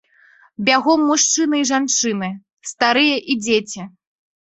[0.69, 2.33] Бягом мужчыны і жанчыны,
[2.73, 3.81] старыя і дзеці.